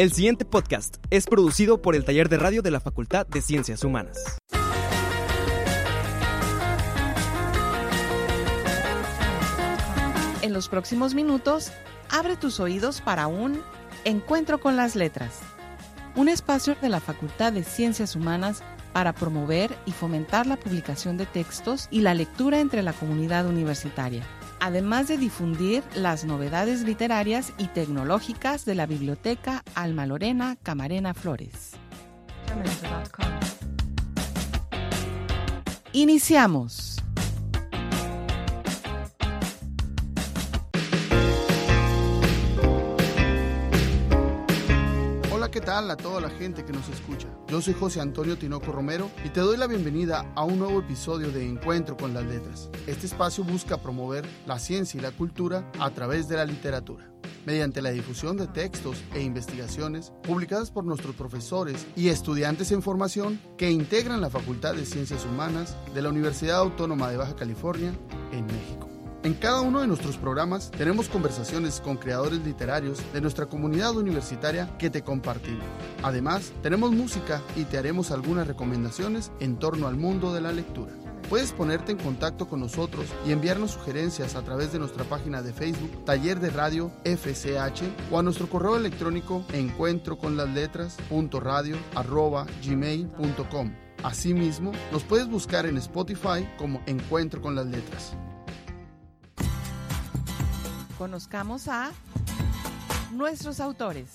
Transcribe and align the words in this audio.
El 0.00 0.12
siguiente 0.12 0.46
podcast 0.46 0.96
es 1.10 1.26
producido 1.26 1.82
por 1.82 1.94
el 1.94 2.06
Taller 2.06 2.30
de 2.30 2.38
Radio 2.38 2.62
de 2.62 2.70
la 2.70 2.80
Facultad 2.80 3.26
de 3.26 3.42
Ciencias 3.42 3.84
Humanas. 3.84 4.38
En 10.40 10.54
los 10.54 10.70
próximos 10.70 11.12
minutos, 11.12 11.70
abre 12.08 12.36
tus 12.36 12.60
oídos 12.60 13.02
para 13.02 13.26
un 13.26 13.60
Encuentro 14.06 14.58
con 14.58 14.74
las 14.74 14.96
Letras, 14.96 15.40
un 16.16 16.30
espacio 16.30 16.76
de 16.80 16.88
la 16.88 17.00
Facultad 17.00 17.52
de 17.52 17.62
Ciencias 17.62 18.16
Humanas 18.16 18.62
para 18.94 19.12
promover 19.12 19.76
y 19.84 19.92
fomentar 19.92 20.46
la 20.46 20.56
publicación 20.56 21.18
de 21.18 21.26
textos 21.26 21.88
y 21.90 22.00
la 22.00 22.14
lectura 22.14 22.60
entre 22.60 22.82
la 22.82 22.94
comunidad 22.94 23.46
universitaria, 23.46 24.22
además 24.60 25.08
de 25.08 25.18
difundir 25.18 25.82
las 25.94 26.24
novedades 26.24 26.82
literarias 26.82 27.52
y 27.58 27.66
tecnológicas 27.66 28.64
de 28.64 28.74
la 28.74 28.86
Biblioteca 28.86 29.64
Alma 29.74 30.06
Lorena 30.06 30.56
Camarena 30.62 31.14
Flores. 31.14 31.72
Iniciamos. 35.92 36.99
Tal 45.70 45.88
a 45.88 45.96
toda 45.96 46.20
la 46.20 46.30
gente 46.30 46.64
que 46.64 46.72
nos 46.72 46.88
escucha? 46.88 47.28
Yo 47.46 47.62
soy 47.62 47.74
José 47.74 48.00
Antonio 48.00 48.36
Tinoco 48.36 48.72
Romero 48.72 49.08
y 49.24 49.28
te 49.28 49.38
doy 49.38 49.56
la 49.56 49.68
bienvenida 49.68 50.26
a 50.34 50.42
un 50.42 50.58
nuevo 50.58 50.80
episodio 50.80 51.30
de 51.30 51.48
Encuentro 51.48 51.96
con 51.96 52.12
las 52.12 52.24
Letras. 52.24 52.68
Este 52.88 53.06
espacio 53.06 53.44
busca 53.44 53.76
promover 53.76 54.26
la 54.48 54.58
ciencia 54.58 54.98
y 54.98 55.00
la 55.00 55.12
cultura 55.12 55.70
a 55.78 55.90
través 55.90 56.26
de 56.26 56.34
la 56.34 56.44
literatura 56.44 57.08
mediante 57.46 57.82
la 57.82 57.92
difusión 57.92 58.36
de 58.36 58.48
textos 58.48 59.00
e 59.14 59.22
investigaciones 59.22 60.12
publicadas 60.24 60.72
por 60.72 60.84
nuestros 60.84 61.14
profesores 61.14 61.86
y 61.94 62.08
estudiantes 62.08 62.72
en 62.72 62.82
formación 62.82 63.40
que 63.56 63.70
integran 63.70 64.20
la 64.20 64.28
Facultad 64.28 64.74
de 64.74 64.84
Ciencias 64.84 65.24
Humanas 65.24 65.76
de 65.94 66.02
la 66.02 66.08
Universidad 66.08 66.58
Autónoma 66.58 67.12
de 67.12 67.16
Baja 67.16 67.36
California 67.36 67.92
en 68.32 68.44
México. 68.46 68.99
En 69.22 69.34
cada 69.34 69.60
uno 69.60 69.82
de 69.82 69.86
nuestros 69.86 70.16
programas 70.16 70.70
tenemos 70.70 71.10
conversaciones 71.10 71.82
con 71.82 71.98
creadores 71.98 72.40
literarios 72.40 73.00
de 73.12 73.20
nuestra 73.20 73.44
comunidad 73.44 73.94
universitaria 73.94 74.74
que 74.78 74.88
te 74.88 75.02
compartimos. 75.02 75.64
Además, 76.02 76.52
tenemos 76.62 76.92
música 76.92 77.42
y 77.54 77.64
te 77.64 77.76
haremos 77.76 78.12
algunas 78.12 78.46
recomendaciones 78.46 79.30
en 79.40 79.58
torno 79.58 79.88
al 79.88 79.96
mundo 79.96 80.32
de 80.32 80.40
la 80.40 80.52
lectura. 80.52 80.92
Puedes 81.28 81.52
ponerte 81.52 81.92
en 81.92 81.98
contacto 81.98 82.48
con 82.48 82.60
nosotros 82.60 83.08
y 83.26 83.32
enviarnos 83.32 83.72
sugerencias 83.72 84.36
a 84.36 84.42
través 84.42 84.72
de 84.72 84.78
nuestra 84.78 85.04
página 85.04 85.42
de 85.42 85.52
Facebook, 85.52 86.04
Taller 86.06 86.40
de 86.40 86.48
Radio 86.48 86.90
FCH, 87.04 87.82
o 88.10 88.18
a 88.18 88.22
nuestro 88.22 88.48
correo 88.48 88.76
electrónico 88.76 89.44
encuentro. 89.52 90.18
Asimismo, 94.02 94.72
nos 94.90 95.04
puedes 95.04 95.28
buscar 95.28 95.66
en 95.66 95.76
Spotify 95.76 96.48
como 96.56 96.80
Encuentro 96.86 97.42
con 97.42 97.54
las 97.54 97.66
letras. 97.66 98.16
Conozcamos 101.00 101.66
a 101.66 101.92
nuestros 103.14 103.58
autores. 103.58 104.10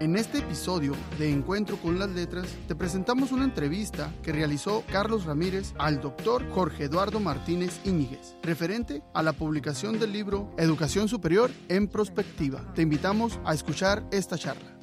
En 0.00 0.16
este 0.16 0.40
episodio 0.40 0.92
de 1.18 1.30
Encuentro 1.30 1.78
con 1.78 1.98
las 1.98 2.10
Letras 2.10 2.46
te 2.68 2.74
presentamos 2.74 3.32
una 3.32 3.44
entrevista 3.44 4.12
que 4.22 4.32
realizó 4.32 4.84
Carlos 4.92 5.24
Ramírez 5.24 5.72
al 5.78 6.02
doctor 6.02 6.46
Jorge 6.50 6.84
Eduardo 6.84 7.20
Martínez 7.20 7.80
Íñiguez, 7.86 8.36
referente 8.42 9.02
a 9.14 9.22
la 9.22 9.32
publicación 9.32 9.98
del 9.98 10.12
libro 10.12 10.54
Educación 10.58 11.08
Superior 11.08 11.50
en 11.70 11.88
Prospectiva. 11.88 12.70
Te 12.74 12.82
invitamos 12.82 13.40
a 13.46 13.54
escuchar 13.54 14.04
esta 14.10 14.36
charla. 14.36 14.81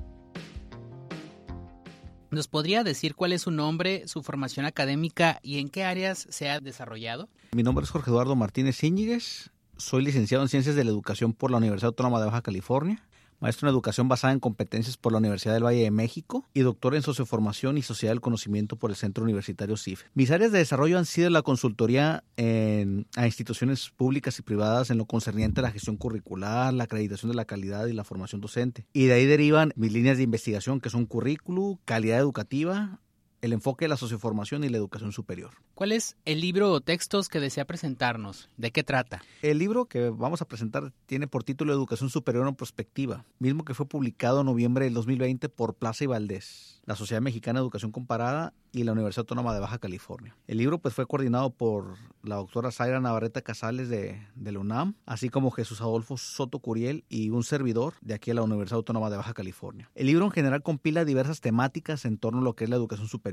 ¿Nos 2.31 2.47
podría 2.47 2.83
decir 2.83 3.15
cuál 3.15 3.33
es 3.33 3.41
su 3.41 3.51
nombre, 3.51 4.07
su 4.07 4.21
formación 4.21 4.65
académica 4.67 5.39
y 5.41 5.57
en 5.57 5.69
qué 5.69 5.83
áreas 5.83 6.27
se 6.29 6.49
ha 6.49 6.59
desarrollado? 6.59 7.27
Mi 7.53 7.63
nombre 7.63 7.83
es 7.83 7.89
Jorge 7.89 8.11
Eduardo 8.11 8.35
Martínez 8.35 8.83
Íñiguez, 8.83 9.49
soy 9.77 10.03
licenciado 10.03 10.43
en 10.43 10.49
Ciencias 10.49 10.75
de 10.75 10.83
la 10.83 10.91
Educación 10.91 11.33
por 11.33 11.49
la 11.49 11.57
Universidad 11.57 11.87
Autónoma 11.87 12.19
de 12.19 12.25
Baja 12.25 12.41
California 12.43 13.03
maestro 13.39 13.67
en 13.67 13.73
educación 13.73 14.07
basada 14.07 14.33
en 14.33 14.39
competencias 14.39 14.97
por 14.97 15.11
la 15.11 15.17
Universidad 15.19 15.53
del 15.53 15.65
Valle 15.65 15.83
de 15.83 15.91
México 15.91 16.45
y 16.53 16.61
doctor 16.61 16.95
en 16.95 17.01
socioformación 17.01 17.77
y 17.77 17.81
sociedad 17.81 18.11
del 18.11 18.21
conocimiento 18.21 18.75
por 18.75 18.91
el 18.91 18.95
Centro 18.95 19.23
Universitario 19.23 19.77
CIF. 19.77 20.03
Mis 20.13 20.31
áreas 20.31 20.51
de 20.51 20.59
desarrollo 20.59 20.97
han 20.97 21.05
sido 21.05 21.29
la 21.29 21.41
consultoría 21.41 22.23
a 22.37 23.25
instituciones 23.25 23.89
públicas 23.89 24.39
y 24.39 24.41
privadas 24.41 24.89
en 24.89 24.97
lo 24.97 25.05
concerniente 25.05 25.59
a 25.59 25.63
la 25.63 25.71
gestión 25.71 25.97
curricular, 25.97 26.73
la 26.73 26.85
acreditación 26.85 27.31
de 27.31 27.35
la 27.35 27.45
calidad 27.45 27.87
y 27.87 27.93
la 27.93 28.03
formación 28.03 28.41
docente. 28.41 28.85
Y 28.93 29.05
de 29.05 29.13
ahí 29.13 29.25
derivan 29.25 29.73
mis 29.75 29.91
líneas 29.91 30.17
de 30.17 30.23
investigación 30.23 30.79
que 30.79 30.89
son 30.89 31.05
currículo, 31.05 31.79
calidad 31.85 32.19
educativa, 32.19 32.99
el 33.41 33.53
enfoque 33.53 33.85
de 33.85 33.89
la 33.89 33.97
socioformación 33.97 34.63
y 34.63 34.69
la 34.69 34.77
educación 34.77 35.11
superior. 35.11 35.51
¿Cuál 35.75 35.91
es 35.91 36.17
el 36.25 36.41
libro 36.41 36.71
o 36.71 36.81
textos 36.81 37.29
que 37.29 37.39
desea 37.39 37.65
presentarnos? 37.65 38.49
¿De 38.57 38.71
qué 38.71 38.83
trata? 38.83 39.21
El 39.41 39.59
libro 39.59 39.85
que 39.85 40.09
vamos 40.09 40.41
a 40.41 40.47
presentar 40.47 40.91
tiene 41.05 41.27
por 41.27 41.43
título 41.43 41.73
Educación 41.73 42.09
Superior 42.09 42.47
en 42.47 42.55
Prospectiva, 42.55 43.25
mismo 43.39 43.63
que 43.63 43.73
fue 43.73 43.85
publicado 43.85 44.41
en 44.41 44.47
noviembre 44.47 44.85
del 44.85 44.93
2020 44.93 45.49
por 45.49 45.75
Plaza 45.75 46.03
y 46.03 46.07
Valdés, 46.07 46.81
la 46.85 46.95
Sociedad 46.95 47.21
Mexicana 47.21 47.59
de 47.59 47.63
Educación 47.63 47.91
Comparada 47.91 48.53
y 48.71 48.83
la 48.83 48.91
Universidad 48.91 49.21
Autónoma 49.21 49.53
de 49.53 49.59
Baja 49.59 49.79
California. 49.79 50.35
El 50.47 50.57
libro 50.57 50.79
pues, 50.79 50.93
fue 50.93 51.07
coordinado 51.07 51.51
por 51.51 51.95
la 52.23 52.35
doctora 52.35 52.71
Zaira 52.71 52.99
Navarrete 52.99 53.41
Casales 53.41 53.89
de, 53.89 54.21
de 54.35 54.51
la 54.51 54.59
UNAM, 54.59 54.95
así 55.05 55.29
como 55.29 55.51
Jesús 55.51 55.81
Adolfo 55.81 56.17
Soto 56.17 56.59
Curiel 56.59 57.05
y 57.09 57.29
un 57.29 57.43
servidor 57.43 57.93
de 58.01 58.13
aquí 58.13 58.31
a 58.31 58.33
la 58.33 58.43
Universidad 58.43 58.77
Autónoma 58.77 59.09
de 59.09 59.17
Baja 59.17 59.33
California. 59.33 59.89
El 59.95 60.07
libro 60.07 60.25
en 60.25 60.31
general 60.31 60.61
compila 60.61 61.05
diversas 61.05 61.41
temáticas 61.41 62.05
en 62.05 62.17
torno 62.17 62.39
a 62.41 62.43
lo 62.43 62.53
que 62.53 62.65
es 62.65 62.69
la 62.69 62.75
educación 62.75 63.07
superior, 63.07 63.28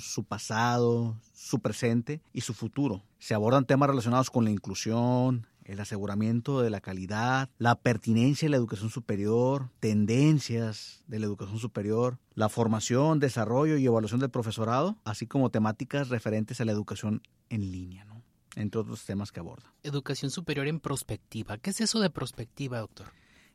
su 0.00 0.24
pasado, 0.24 1.16
su 1.32 1.60
presente 1.60 2.20
y 2.32 2.40
su 2.40 2.54
futuro. 2.54 3.02
Se 3.18 3.34
abordan 3.34 3.66
temas 3.66 3.88
relacionados 3.88 4.30
con 4.30 4.44
la 4.44 4.50
inclusión, 4.50 5.46
el 5.64 5.80
aseguramiento 5.80 6.60
de 6.62 6.70
la 6.70 6.80
calidad, 6.80 7.50
la 7.58 7.74
pertinencia 7.76 8.46
de 8.46 8.50
la 8.50 8.56
educación 8.56 8.90
superior, 8.90 9.70
tendencias 9.80 11.02
de 11.06 11.18
la 11.18 11.26
educación 11.26 11.58
superior, 11.58 12.18
la 12.34 12.48
formación, 12.48 13.20
desarrollo 13.20 13.76
y 13.76 13.86
evaluación 13.86 14.20
del 14.20 14.30
profesorado, 14.30 14.96
así 15.04 15.26
como 15.26 15.50
temáticas 15.50 16.08
referentes 16.08 16.60
a 16.60 16.64
la 16.64 16.72
educación 16.72 17.22
en 17.48 17.72
línea, 17.72 18.04
¿no? 18.04 18.22
entre 18.56 18.80
otros 18.80 19.04
temas 19.04 19.32
que 19.32 19.40
aborda. 19.40 19.72
Educación 19.82 20.30
superior 20.30 20.68
en 20.68 20.80
prospectiva. 20.80 21.58
¿Qué 21.58 21.70
es 21.70 21.80
eso 21.80 22.00
de 22.00 22.10
prospectiva, 22.10 22.78
doctor? 22.78 23.08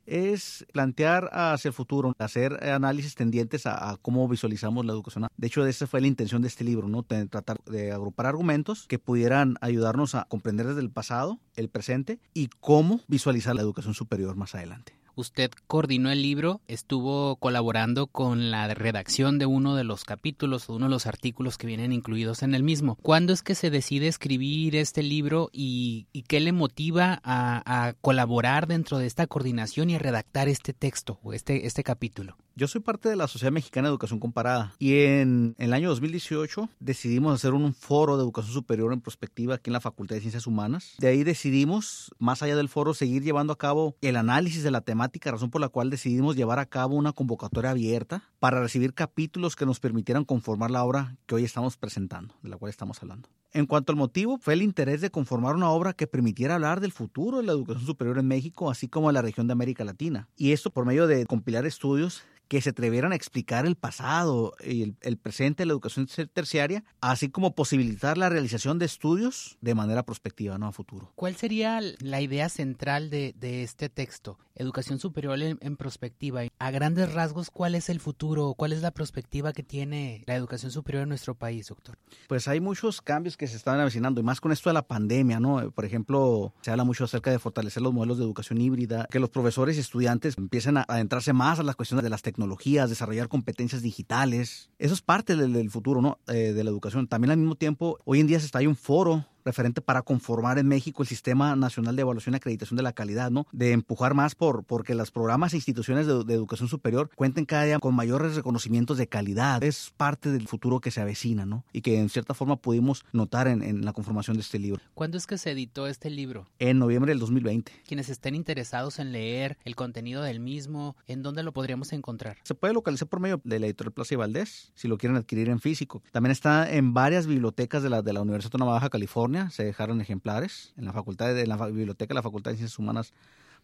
Es 0.05 0.65
plantear 0.71 1.29
hacia 1.31 1.69
el 1.69 1.73
futuro, 1.73 2.13
hacer 2.19 2.63
análisis 2.63 3.15
tendientes 3.15 3.65
a, 3.65 3.97
cómo 4.01 4.27
visualizamos 4.27 4.85
la 4.85 4.93
educación. 4.93 5.27
De 5.37 5.47
hecho, 5.47 5.65
esa 5.65 5.87
fue 5.87 6.01
la 6.01 6.07
intención 6.07 6.41
de 6.41 6.47
este 6.47 6.63
libro, 6.63 6.87
¿no? 6.87 7.03
Tratar 7.03 7.57
de 7.65 7.91
agrupar 7.91 8.25
argumentos 8.25 8.85
que 8.87 8.99
pudieran 8.99 9.55
ayudarnos 9.61 10.15
a 10.15 10.25
comprender 10.25 10.67
desde 10.67 10.81
el 10.81 10.91
pasado, 10.91 11.39
el 11.55 11.69
presente 11.69 12.19
y 12.33 12.49
cómo 12.59 13.01
visualizar 13.07 13.55
la 13.55 13.61
educación 13.61 13.93
superior 13.93 14.35
más 14.35 14.55
adelante. 14.55 14.93
Usted 15.19 15.51
coordinó 15.67 16.11
el 16.11 16.21
libro, 16.21 16.61
estuvo 16.69 17.35
colaborando 17.35 18.07
con 18.07 18.51
la 18.51 18.73
redacción 18.73 19.37
de 19.37 19.45
uno 19.45 19.75
de 19.75 19.83
los 19.83 20.05
capítulos 20.05 20.69
o 20.69 20.75
uno 20.75 20.85
de 20.85 20.91
los 20.91 21.07
artículos 21.07 21.57
que 21.57 21.67
vienen 21.67 21.91
incluidos 21.91 22.41
en 22.41 22.55
el 22.55 22.63
mismo. 22.63 22.95
¿Cuándo 23.01 23.33
es 23.33 23.43
que 23.43 23.53
se 23.53 23.69
decide 23.69 24.07
escribir 24.07 24.77
este 24.77 25.03
libro 25.03 25.49
y, 25.51 26.07
qué 26.29 26.39
le 26.39 26.53
motiva 26.53 27.19
a, 27.21 27.87
a, 27.87 27.93
colaborar 27.95 28.65
dentro 28.65 28.97
de 28.97 29.07
esta 29.07 29.27
coordinación 29.27 29.89
y 29.89 29.95
a 29.95 29.99
redactar 29.99 30.47
este 30.47 30.71
texto 30.71 31.19
o 31.21 31.33
este, 31.33 31.65
este 31.65 31.83
capítulo? 31.83 32.37
Yo 32.59 32.67
soy 32.67 32.81
parte 32.81 33.07
de 33.07 33.15
la 33.15 33.29
Sociedad 33.29 33.53
Mexicana 33.53 33.87
de 33.87 33.93
Educación 33.93 34.19
Comparada 34.19 34.75
y 34.79 35.03
en, 35.03 35.55
en 35.57 35.65
el 35.65 35.73
año 35.73 35.87
2018 35.87 36.67
decidimos 36.81 37.33
hacer 37.33 37.53
un 37.53 37.73
foro 37.73 38.17
de 38.17 38.23
educación 38.23 38.53
superior 38.53 38.91
en 38.91 38.99
prospectiva 38.99 39.55
aquí 39.55 39.69
en 39.69 39.75
la 39.75 39.79
Facultad 39.79 40.15
de 40.15 40.19
Ciencias 40.19 40.45
Humanas. 40.45 40.95
De 40.97 41.07
ahí 41.07 41.23
decidimos, 41.23 42.13
más 42.19 42.43
allá 42.43 42.57
del 42.57 42.67
foro, 42.67 42.93
seguir 42.93 43.23
llevando 43.23 43.53
a 43.53 43.57
cabo 43.57 43.95
el 44.01 44.17
análisis 44.17 44.61
de 44.61 44.71
la 44.71 44.81
temática, 44.81 45.08
razón 45.31 45.49
por 45.49 45.61
la 45.61 45.69
cual 45.69 45.89
decidimos 45.89 46.35
llevar 46.35 46.59
a 46.59 46.65
cabo 46.65 46.95
una 46.95 47.11
convocatoria 47.11 47.71
abierta 47.71 48.23
para 48.39 48.61
recibir 48.61 48.93
capítulos 48.93 49.55
que 49.55 49.65
nos 49.65 49.79
permitieran 49.79 50.25
conformar 50.25 50.71
la 50.71 50.83
obra 50.83 51.17
que 51.25 51.35
hoy 51.35 51.43
estamos 51.43 51.77
presentando, 51.77 52.35
de 52.41 52.49
la 52.49 52.57
cual 52.57 52.69
estamos 52.69 53.01
hablando. 53.01 53.29
En 53.51 53.65
cuanto 53.65 53.91
al 53.91 53.97
motivo, 53.97 54.37
fue 54.37 54.53
el 54.53 54.61
interés 54.61 55.01
de 55.01 55.09
conformar 55.09 55.55
una 55.55 55.69
obra 55.71 55.93
que 55.93 56.05
permitiera 56.05 56.55
hablar 56.55 56.81
del 56.81 56.91
futuro 56.91 57.37
de 57.37 57.43
la 57.43 57.53
educación 57.53 57.85
superior 57.85 58.19
en 58.19 58.27
México, 58.27 58.69
así 58.69 58.87
como 58.87 59.09
en 59.09 59.15
la 59.15 59.23
región 59.23 59.47
de 59.47 59.53
América 59.53 59.83
Latina. 59.83 60.27
Y 60.37 60.51
esto 60.51 60.69
por 60.69 60.85
medio 60.85 61.07
de 61.07 61.25
compilar 61.25 61.65
estudios 61.65 62.23
que 62.49 62.61
se 62.61 62.71
atrevieran 62.71 63.13
a 63.13 63.15
explicar 63.15 63.65
el 63.65 63.75
pasado 63.75 64.55
y 64.61 64.83
el, 64.83 64.95
el, 65.01 65.17
presente 65.17 65.61
de 65.61 65.67
la 65.67 65.73
educación 65.73 66.07
terciaria, 66.33 66.83
así 66.99 67.29
como 67.29 67.55
posibilitar 67.55 68.17
la 68.17 68.27
realización 68.27 68.79
de 68.79 68.85
estudios 68.85 69.57
de 69.61 69.75
manera 69.75 70.03
prospectiva, 70.03 70.57
no 70.57 70.67
a 70.67 70.71
futuro. 70.71 71.13
¿Cuál 71.15 71.35
sería 71.35 71.79
la 71.99 72.21
idea 72.21 72.49
central 72.49 73.09
de, 73.09 73.33
de 73.39 73.63
este 73.63 73.87
texto? 73.87 74.39
Educación 74.55 74.99
superior 74.99 75.39
en, 75.41 75.57
en, 75.61 75.77
perspectiva. 75.77 76.41
A 76.57 76.71
grandes 76.71 77.13
rasgos, 77.13 77.49
¿cuál 77.49 77.75
es 77.75 77.87
el 77.89 78.01
futuro? 78.01 78.55
¿Cuál 78.57 78.73
es 78.73 78.81
la 78.81 78.91
perspectiva 78.91 79.53
que 79.53 79.63
tiene 79.63 80.23
la 80.25 80.35
educación 80.35 80.71
superior 80.71 81.03
en 81.03 81.09
nuestro 81.09 81.35
país, 81.35 81.67
doctor? 81.67 81.97
Pues 82.27 82.47
hay 82.47 82.59
muchos 82.59 83.01
cambios 83.01 83.37
que 83.37 83.47
se 83.47 83.55
están 83.55 83.79
avecinando 83.79 84.19
y 84.19 84.23
más 84.23 84.41
con 84.41 84.51
esto 84.51 84.69
de 84.69 84.73
la 84.73 84.87
pandemia, 84.87 85.39
¿no? 85.39 85.71
Por 85.71 85.85
ejemplo, 85.85 86.53
se 86.61 86.71
habla 86.71 86.83
mucho 86.83 87.05
acerca 87.05 87.31
de 87.31 87.39
fortalecer 87.39 87.81
los 87.83 87.93
modelos 87.93 88.17
de 88.17 88.25
educación 88.25 88.59
híbrida, 88.59 89.07
que 89.09 89.19
los 89.19 89.29
profesores 89.29 89.77
y 89.77 89.79
estudiantes 89.79 90.37
empiecen 90.37 90.77
a 90.77 90.85
adentrarse 90.87 91.31
más 91.31 91.59
a 91.59 91.63
las 91.63 91.75
cuestiones 91.75 92.03
de 92.03 92.09
las 92.09 92.21
tecnologías, 92.21 92.38
desarrollar 92.87 93.27
competencias 93.27 93.81
digitales. 93.81 94.69
Eso 94.79 94.93
es 94.93 95.01
parte 95.01 95.35
del, 95.35 95.69
futuro, 95.69 96.01
¿no? 96.01 96.19
Eh, 96.27 96.53
de 96.53 96.63
la 96.63 96.69
educación. 96.69 97.07
También 97.07 97.31
al 97.31 97.37
mismo 97.37 97.55
tiempo, 97.55 97.97
hoy 98.05 98.19
en 98.19 98.27
día 98.27 98.39
se 98.39 98.45
está 98.45 98.59
hay 98.59 98.67
un 98.67 98.75
foro 98.75 99.25
referente 99.45 99.81
para 99.81 100.01
conformar 100.01 100.59
en 100.59 100.67
México 100.67 101.01
el 101.01 101.07
Sistema 101.07 101.55
Nacional 101.55 101.95
de 101.95 102.01
Evaluación 102.01 102.33
y 102.33 102.37
Acreditación 102.37 102.77
de 102.77 102.83
la 102.83 102.93
Calidad, 102.93 103.31
¿no? 103.31 103.47
De 103.51 103.71
empujar 103.71 104.13
más 104.13 104.35
por 104.35 104.63
porque 104.63 104.95
los 104.95 105.11
programas 105.11 105.53
e 105.53 105.57
instituciones 105.57 106.07
de, 106.07 106.23
de, 106.23 106.33
educación 106.33 106.69
superior 106.69 107.09
cuenten 107.15 107.45
cada 107.45 107.63
día 107.63 107.79
con 107.79 107.95
mayores 107.95 108.35
reconocimientos 108.35 108.97
de 108.97 109.07
calidad. 109.07 109.63
Es 109.63 109.91
parte 109.97 110.31
del 110.31 110.47
futuro 110.47 110.79
que 110.79 110.91
se 110.91 111.01
avecina, 111.01 111.45
¿no? 111.45 111.63
Y 111.73 111.81
que 111.81 111.99
en 111.99 112.09
cierta 112.09 112.33
forma 112.33 112.57
pudimos 112.57 113.05
notar 113.11 113.47
en, 113.47 113.61
en 113.61 113.85
la 113.85 113.93
conformación 113.93 114.37
de 114.37 114.41
este 114.41 114.59
libro. 114.59 114.81
¿Cuándo 114.93 115.17
es 115.17 115.27
que 115.27 115.37
se 115.37 115.51
editó 115.51 115.87
este 115.87 116.09
libro? 116.09 116.47
En 116.59 116.79
noviembre 116.79 117.11
del 117.11 117.19
2020. 117.19 117.71
Quienes 117.87 118.09
estén 118.09 118.35
interesados 118.35 118.99
en 118.99 119.11
leer 119.11 119.57
el 119.65 119.75
contenido 119.75 120.21
del 120.21 120.39
mismo, 120.39 120.95
¿en 121.07 121.23
dónde 121.23 121.43
lo 121.43 121.51
podríamos 121.51 121.93
encontrar? 121.93 122.37
Se 122.43 122.55
puede 122.55 122.73
localizar 122.73 123.07
por 123.07 123.19
medio 123.19 123.41
de 123.43 123.59
la 123.59 123.65
editorial 123.67 123.93
Plaza 123.93 124.13
y 124.13 124.17
Valdés, 124.17 124.71
si 124.75 124.87
lo 124.87 124.97
quieren 124.97 125.17
adquirir 125.17 125.49
en 125.49 125.59
físico. 125.59 126.01
También 126.11 126.31
está 126.31 126.71
en 126.71 126.93
varias 126.93 127.27
bibliotecas 127.27 127.83
de 127.83 127.89
la, 127.89 128.01
de 128.01 128.13
la 128.13 128.21
Universidad 128.21 128.47
Autónoma 128.47 128.71
de 128.71 128.75
Baja 128.75 128.89
California, 128.89 129.19
se 129.51 129.63
dejaron 129.63 130.01
ejemplares. 130.01 130.73
En 130.77 130.85
la 130.85 130.93
facultad 130.93 131.33
de 131.33 131.47
la 131.47 131.57
biblioteca 131.67 132.09
de 132.09 132.15
la 132.15 132.23
Facultad 132.23 132.51
de 132.51 132.57
Ciencias 132.57 132.79
Humanas 132.79 133.13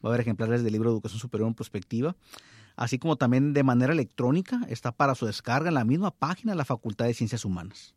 va 0.04 0.10
a 0.10 0.12
haber 0.12 0.22
ejemplares 0.22 0.64
del 0.64 0.74
libro 0.74 0.90
de 0.90 0.96
Educación 0.96 1.20
Superior 1.20 1.48
en 1.48 1.56
Prospectiva. 1.56 2.16
Así 2.76 3.00
como 3.00 3.16
también 3.16 3.54
de 3.54 3.64
manera 3.64 3.94
electrónica 3.94 4.62
está 4.70 4.92
para 4.92 5.16
su 5.16 5.26
descarga 5.26 5.70
en 5.70 5.76
la 5.76 5.86
misma 5.86 6.12
página 6.12 6.52
de 6.52 6.58
la 6.58 6.66
Facultad 6.66 7.06
de 7.06 7.14
Ciencias 7.14 7.46
Humanas. 7.46 7.96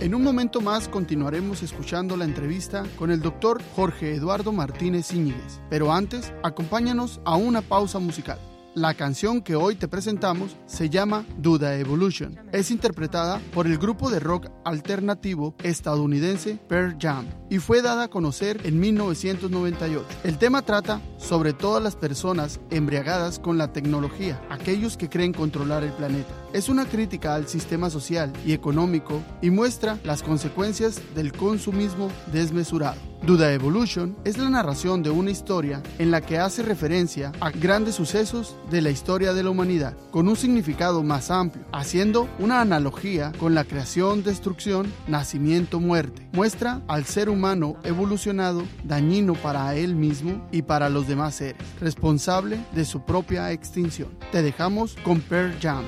En 0.00 0.14
un 0.14 0.22
momento 0.22 0.60
más 0.60 0.88
continuaremos 0.88 1.62
escuchando 1.62 2.16
la 2.16 2.24
entrevista 2.24 2.84
con 2.96 3.10
el 3.10 3.20
doctor 3.20 3.62
Jorge 3.76 4.14
Eduardo 4.14 4.50
Martínez 4.50 5.12
Íñiguez, 5.12 5.60
pero 5.68 5.92
antes 5.92 6.32
acompáñanos 6.42 7.20
a 7.24 7.36
una 7.36 7.60
pausa 7.60 7.98
musical. 7.98 8.38
La 8.76 8.94
canción 8.94 9.42
que 9.42 9.56
hoy 9.56 9.74
te 9.74 9.88
presentamos 9.88 10.56
se 10.66 10.88
llama 10.88 11.26
Duda 11.38 11.76
Evolution. 11.76 12.38
Es 12.52 12.70
interpretada 12.70 13.40
por 13.52 13.66
el 13.66 13.78
grupo 13.78 14.10
de 14.10 14.20
rock 14.20 14.46
alternativo 14.64 15.56
estadounidense 15.64 16.56
Pearl 16.68 16.96
Jam 17.00 17.26
y 17.50 17.58
fue 17.58 17.82
dada 17.82 18.04
a 18.04 18.08
conocer 18.08 18.60
en 18.64 18.78
1998. 18.78 20.06
El 20.22 20.38
tema 20.38 20.62
trata 20.62 21.00
sobre 21.18 21.52
todas 21.52 21.82
las 21.82 21.96
personas 21.96 22.60
embriagadas 22.70 23.40
con 23.40 23.58
la 23.58 23.72
tecnología, 23.72 24.40
aquellos 24.50 24.96
que 24.96 25.08
creen 25.08 25.32
controlar 25.32 25.82
el 25.82 25.90
planeta. 25.90 26.32
Es 26.52 26.68
una 26.68 26.84
crítica 26.84 27.36
al 27.36 27.46
sistema 27.46 27.90
social 27.90 28.32
y 28.44 28.52
económico 28.52 29.22
y 29.40 29.50
muestra 29.50 29.98
las 30.02 30.22
consecuencias 30.22 31.00
del 31.14 31.32
consumismo 31.32 32.10
desmesurado. 32.32 33.10
Duda 33.22 33.52
Evolution 33.52 34.16
es 34.24 34.38
la 34.38 34.48
narración 34.48 35.02
de 35.02 35.10
una 35.10 35.30
historia 35.30 35.82
en 35.98 36.10
la 36.10 36.22
que 36.22 36.38
hace 36.38 36.62
referencia 36.62 37.32
a 37.40 37.50
grandes 37.50 37.94
sucesos 37.94 38.56
de 38.70 38.80
la 38.80 38.88
historia 38.88 39.34
de 39.34 39.42
la 39.42 39.50
humanidad, 39.50 39.94
con 40.10 40.26
un 40.26 40.36
significado 40.36 41.02
más 41.02 41.30
amplio, 41.30 41.66
haciendo 41.70 42.28
una 42.38 42.62
analogía 42.62 43.32
con 43.38 43.54
la 43.54 43.64
creación, 43.64 44.22
destrucción, 44.22 44.90
nacimiento, 45.06 45.80
muerte. 45.80 46.26
Muestra 46.32 46.80
al 46.88 47.04
ser 47.04 47.28
humano 47.28 47.76
evolucionado 47.84 48.64
dañino 48.84 49.34
para 49.34 49.74
él 49.76 49.94
mismo 49.94 50.48
y 50.50 50.62
para 50.62 50.88
los 50.88 51.06
demás 51.06 51.34
seres, 51.34 51.62
responsable 51.78 52.58
de 52.72 52.86
su 52.86 53.04
propia 53.04 53.52
extinción. 53.52 54.08
Te 54.32 54.42
dejamos 54.42 54.96
con 55.04 55.20
Pearl 55.20 55.54
Jam, 55.60 55.84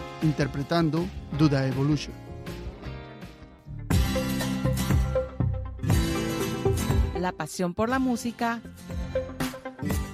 interpretando 0.52 1.06
Duda 1.38 1.66
Evolution. 1.66 2.12
la 7.18 7.30
pasión 7.30 7.72
por 7.72 7.88
la 7.88 8.00
música, 8.00 8.60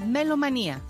Melomanía. 0.06 0.82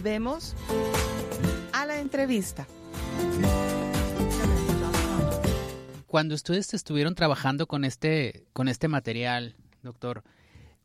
Volvemos 0.00 0.54
a 1.74 1.84
la 1.84 2.00
entrevista. 2.00 2.66
Cuando 6.06 6.34
ustedes 6.34 6.72
estuvieron 6.72 7.14
trabajando 7.14 7.66
con 7.66 7.84
este, 7.84 8.46
con 8.54 8.68
este 8.68 8.88
material, 8.88 9.56
doctor, 9.82 10.24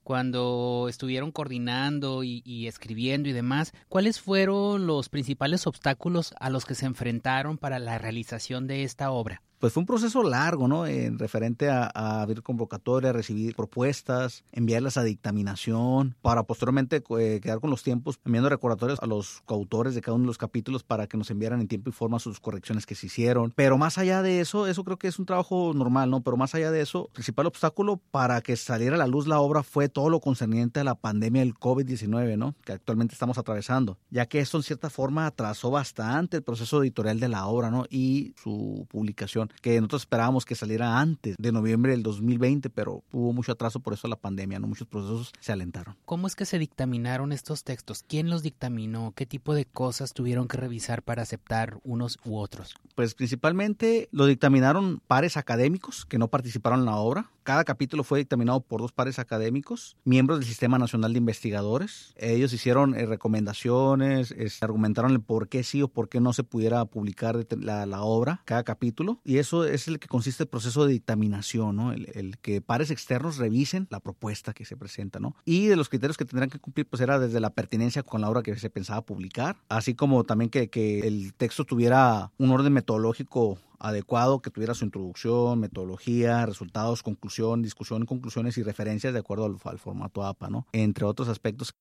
cuando 0.04 0.88
estuvieron 0.90 1.32
coordinando 1.32 2.26
y, 2.26 2.42
y, 2.44 2.68
escribiendo 2.68 3.30
y 3.30 3.32
demás, 3.32 3.72
¿cuáles 3.88 4.20
fueron 4.20 4.86
los 4.86 5.08
principales 5.08 5.66
obstáculos 5.66 6.34
a 6.38 6.50
los 6.50 6.66
que 6.66 6.76
se 6.76 6.86
enfrentaron 6.86 7.58
para 7.58 7.80
la 7.80 7.98
realización 7.98 8.68
de 8.68 8.84
esta 8.84 9.12
obra? 9.12 9.42
Pues 9.60 9.74
fue 9.74 9.82
un 9.82 9.88
proceso 9.88 10.24
largo, 10.24 10.68
¿no? 10.68 10.86
En 10.86 11.20
referente 11.20 11.70
a, 11.70 11.90
a 11.94 12.22
abrir 12.22 12.42
convocatorias, 12.42 13.16
recibir 13.16 13.56
propuestas, 13.56 14.44
enviarlas 14.52 14.98
a 14.98 15.04
dictaminación, 15.04 16.16
para 16.22 16.44
posteriormente 16.44 17.04
eh, 17.20 17.40
quedar 17.42 17.60
con 17.60 17.70
los 17.70 17.84
tiempos, 17.84 18.20
enviando 18.26 18.50
recordatorios 18.50 19.00
a 19.02 19.06
los 19.06 19.42
coautores 19.46 19.96
de 19.96 20.02
cada 20.02 20.16
uno 20.16 20.24
de 20.24 20.28
los 20.28 20.38
capítulos 20.38 20.84
para 20.84 21.08
que 21.08 21.18
nos 21.18 21.30
enviaran 21.32 21.62
en 21.62 21.68
tiempo 21.68 21.90
y 21.90 21.94
forma 21.94 22.20
sus 22.20 22.40
correcciones 22.40 22.86
que 22.86 22.96
se 22.96 23.08
hicieron. 23.08 23.52
Pero 23.56 23.78
más 23.78 23.98
allá 23.98 24.22
de 24.22 24.40
eso, 24.40 24.68
eso 24.68 24.84
creo 24.84 24.98
que 24.98 25.08
es 25.08 25.20
un 25.20 25.26
trabajo 25.26 25.74
normal, 25.74 26.10
¿no? 26.10 26.22
Pero 26.22 26.38
más 26.38 26.56
allá 26.56 26.72
de 26.72 26.82
eso, 26.82 27.06
el 27.08 27.14
principal 27.14 27.46
obstáculo 27.48 27.98
para 28.12 28.42
que 28.42 28.56
saliera 28.56 28.96
a 28.96 29.00
la 29.00 29.08
luz 29.08 29.28
la 29.28 29.40
obra 29.40 29.64
fue 29.64 29.90
todo 29.90 30.10
lo 30.10 30.20
concerniente 30.20 30.80
a 30.80 30.84
la 30.84 30.96
pandemia 30.96 31.42
del 31.42 31.56
COVID-19, 31.56 32.38
¿no? 32.38 32.56
Que 32.64 32.74
actualmente 32.74 33.14
estamos 33.14 33.38
atravesando, 33.38 33.98
ya 34.10 34.26
que 34.26 34.40
esto 34.40 34.58
en 34.58 34.64
cierta 34.64 34.90
forma 34.90 35.26
atrasó 35.26 35.72
bastante 35.72 36.38
el 36.38 36.44
proceso 36.44 36.82
editorial 36.82 37.20
de 37.20 37.30
la 37.30 37.48
obra, 37.48 37.72
¿no? 37.72 37.86
Y 37.90 38.34
su 38.42 38.88
publicación 38.90 39.45
que 39.62 39.76
nosotros 39.76 40.04
esperábamos 40.04 40.46
que 40.46 40.56
saliera 40.56 41.00
antes 41.00 41.36
de 41.38 41.52
noviembre 41.52 41.92
del 41.92 42.04
2020, 42.04 42.70
pero 42.70 43.04
hubo 43.12 43.34
mucho 43.34 43.52
atraso 43.52 43.80
por 43.80 43.94
eso 43.94 44.08
la 44.08 44.16
pandemia, 44.16 44.60
¿no? 44.60 44.68
Muchos 44.68 44.88
procesos 44.88 45.34
se 45.40 45.52
alentaron. 45.52 45.96
¿Cómo 46.06 46.28
es 46.28 46.36
que 46.36 46.46
se 46.46 46.60
dictaminaron 46.60 47.32
estos 47.32 47.64
textos? 47.64 48.04
¿Quién 48.08 48.30
los 48.30 48.44
dictaminó? 48.44 49.14
¿Qué 49.16 49.26
tipo 49.26 49.54
de 49.54 49.66
cosas 49.66 50.14
tuvieron 50.14 50.48
que 50.48 50.58
revisar 50.58 51.04
para 51.04 51.22
aceptar 51.22 51.80
unos 51.84 52.20
u 52.26 52.38
otros? 52.38 52.76
Pues 52.96 53.14
principalmente 53.14 54.10
lo 54.12 54.26
dictaminaron 54.26 55.02
pares 55.08 55.38
académicos 55.38 56.06
que 56.06 56.18
no 56.18 56.28
participaron 56.28 56.80
en 56.80 56.86
la 56.86 56.98
obra. 56.98 57.30
Cada 57.46 57.64
capítulo 57.64 58.04
fue 58.04 58.18
dictaminado 58.18 58.60
por 58.62 58.82
dos 58.82 58.92
pares 58.92 59.20
académicos, 59.20 59.98
miembros 60.04 60.40
del 60.40 60.48
Sistema 60.48 60.80
Nacional 60.80 61.14
de 61.14 61.20
Investigadores. 61.20 62.16
Ellos 62.18 62.52
hicieron 62.54 62.96
eh, 62.96 63.06
recomendaciones, 63.06 64.32
eh, 64.32 64.50
argumentaron 64.62 65.12
el 65.12 65.22
por 65.22 65.48
qué 65.48 65.62
sí 65.62 65.84
o 65.84 65.88
por 65.88 66.10
qué 66.10 66.20
no 66.20 66.34
se 66.34 66.44
pudiera 66.44 66.84
publicar 66.86 67.46
la, 67.52 68.02
obra, 68.02 68.42
cada 68.46 68.64
capítulo. 68.64 69.22
Y 69.24 69.38
eso 69.38 69.64
es 69.64 69.88
el 69.88 70.00
que 70.00 70.08
consiste 70.08 70.42
el 70.42 70.50
proceso 70.50 70.88
de 70.88 70.94
dictaminación, 70.94 71.76
¿no? 71.76 71.94
El, 71.94 72.10
el, 72.16 72.40
que 72.40 72.62
pares 72.62 72.90
externos 72.90 73.38
revisen 73.38 73.86
la 73.92 74.00
propuesta 74.00 74.52
que 74.52 74.66
se 74.66 74.76
presenta, 74.76 75.20
¿no? 75.20 75.36
Y 75.46 75.68
de 75.68 75.76
los 75.76 75.88
criterios 75.88 76.18
que 76.18 76.26
tendrán 76.26 76.50
que 76.50 76.58
cumplir, 76.58 76.88
pues 76.88 77.00
era 77.00 77.20
desde 77.20 77.40
la 77.40 77.52
pertinencia 77.52 78.02
con 78.02 78.22
la 78.22 78.30
obra 78.32 78.42
que 78.42 78.58
se 78.58 78.72
pensaba 78.72 79.06
publicar, 79.06 79.58
así 79.70 79.94
como 79.94 80.24
también 80.24 80.50
que, 80.50 80.72
que 80.72 81.02
el 81.02 81.36
texto 81.36 81.64
tuviera 81.64 82.32
un 82.40 82.50
orden 82.50 82.74
metodológico 82.74 83.60
adecuado, 83.80 84.42
que 84.42 84.52
tuviera 84.52 84.74
su 84.74 84.86
introducción, 84.86 85.60
metodología, 85.60 86.46
resultados, 86.46 87.04
conclusión, 87.04 87.62
discusión, 87.62 88.06
conclusiones 88.06 88.58
y 88.58 88.64
referencias 88.64 89.14
de 89.14 89.20
acuerdo 89.20 89.46
al, 89.46 89.80
formato 89.80 90.24
APA, 90.24 90.50
¿no? 90.50 90.68
Entre 90.72 91.06
otros 91.06 91.28
aspectos 91.28 91.74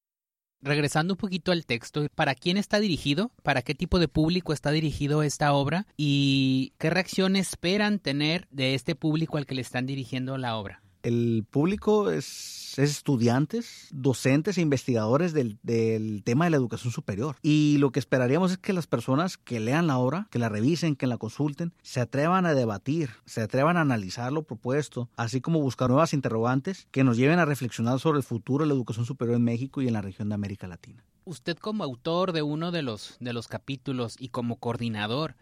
regresando 0.64 1.12
un 1.12 1.18
poquito 1.18 1.52
al 1.52 1.66
texto, 1.66 2.06
¿para 2.14 2.34
quién 2.34 2.56
está 2.56 2.80
dirigido? 2.80 3.30
¿Para 3.42 3.60
qué 3.60 3.74
tipo 3.74 3.98
de 3.98 4.08
público 4.08 4.54
está 4.54 4.70
dirigido 4.70 5.22
esta 5.22 5.52
obra? 5.52 5.86
¿Y 5.96 6.72
qué 6.78 6.88
reacción 6.88 7.36
esperan 7.36 7.98
tener 7.98 8.48
de 8.50 8.74
este 8.74 8.94
público 8.94 9.36
al 9.36 9.44
que 9.44 9.54
le 9.54 9.60
están 9.60 9.84
dirigiendo 9.84 10.38
la 10.38 10.56
obra? 10.56 10.83
El 11.04 11.44
público 11.50 12.11
es, 12.11 12.78
es 12.78 12.90
estudiantes, 12.90 13.88
docentes 13.92 14.56
e 14.56 14.62
investigadores 14.62 15.34
del, 15.34 15.58
del, 15.62 16.23
tema 16.25 16.46
de 16.46 16.50
la 16.50 16.56
educación 16.56 16.94
superior. 16.94 17.37
Y 17.42 17.76
lo 17.76 17.92
que 17.92 18.00
esperaríamos 18.00 18.52
es 18.52 18.56
que 18.56 18.73
las 18.73 18.87
personas 18.87 19.37
que 19.37 19.61
lean 19.61 19.87
la 19.87 19.99
obra, 19.99 20.28
que 20.30 20.38
la 20.38 20.49
revisen, 20.49 20.96
que 20.96 21.06
la 21.06 21.18
consulten, 21.18 21.75
se 21.82 22.00
atrevan 22.00 22.46
a 22.46 22.54
debatir, 22.54 23.11
se 23.26 23.42
atrevan 23.42 23.76
a 23.76 23.82
analizar 23.82 24.32
lo 24.32 24.44
propuesto, 24.44 25.11
así 25.14 25.42
como 25.42 25.61
buscar 25.61 25.90
nuevas 25.90 26.14
interrogantes 26.14 26.88
que 26.90 27.04
nos 27.04 27.18
lleven 27.18 27.38
a 27.38 27.44
reflexionar 27.44 28.00
sobre 28.00 28.16
el 28.16 28.25
futuro 28.25 28.64
de 28.64 28.68
la 28.68 28.75
educación 28.75 29.04
superior 29.04 29.37
en 29.37 29.44
México 29.44 29.82
y 29.82 29.88
en 29.88 29.92
la 29.92 30.00
región 30.00 30.30
de 30.30 30.37
América 30.37 30.66
Latina. 30.66 31.04
Usted 31.26 31.58
como 31.58 31.84
autor 31.84 32.32
de 32.32 32.40
uno 32.40 32.73
de 32.73 32.80
los, 32.80 33.18
de 33.20 33.34
los 33.34 33.46
capítulos 33.46 34.16
y 34.18 34.30
como 34.30 34.56
coordinador, 34.56 35.37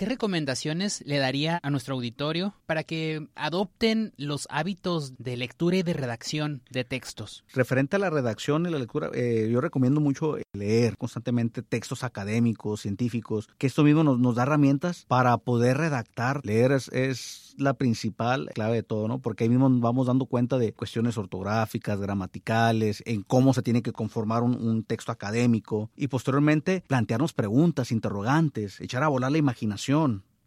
¿Qué 0.00 0.06
recomendaciones 0.06 1.02
le 1.04 1.18
daría 1.18 1.60
a 1.62 1.68
nuestro 1.68 1.94
auditorio 1.94 2.54
para 2.64 2.84
que 2.84 3.28
adopten 3.34 4.14
los 4.16 4.46
hábitos 4.48 5.12
de 5.18 5.36
lectura 5.36 5.76
y 5.76 5.82
de 5.82 5.92
redacción 5.92 6.62
de 6.70 6.84
textos? 6.84 7.44
Referente 7.52 7.96
a 7.96 7.98
la 7.98 8.08
redacción 8.08 8.64
y 8.64 8.70
la 8.70 8.78
lectura, 8.78 9.10
eh, 9.12 9.50
yo 9.52 9.60
recomiendo 9.60 10.00
mucho 10.00 10.38
leer 10.54 10.96
constantemente 10.96 11.60
textos 11.60 12.02
académicos, 12.02 12.80
científicos, 12.80 13.46
que 13.58 13.66
esto 13.66 13.84
mismo 13.84 14.02
nos, 14.02 14.18
nos 14.18 14.36
da 14.36 14.44
herramientas 14.44 15.04
para 15.06 15.36
poder 15.36 15.76
redactar. 15.76 16.40
Leer 16.46 16.72
es, 16.72 17.54
la 17.58 17.74
principal 17.74 18.48
clave 18.54 18.76
de 18.76 18.82
todo, 18.82 19.06
¿no? 19.06 19.18
Porque 19.18 19.44
ahí 19.44 19.50
mismo 19.50 19.68
nos 19.68 19.82
vamos 19.82 20.06
dando 20.06 20.24
cuenta 20.24 20.56
de 20.56 20.72
cuestiones 20.72 21.18
ortográficas, 21.18 22.00
gramaticales, 22.00 23.02
en 23.04 23.22
cómo 23.22 23.52
se 23.52 23.60
tiene 23.60 23.82
que 23.82 23.92
conformar 23.92 24.42
un, 24.42 24.54
un 24.54 24.82
texto 24.82 25.12
académico 25.12 25.90
y 25.94 26.08
posteriormente 26.08 26.82
plantearnos 26.86 27.34
preguntas, 27.34 27.92
interrogantes, 27.92 28.80
echar 28.80 29.02
a 29.02 29.08
volar 29.08 29.30
la 29.30 29.36
imaginación 29.36 29.89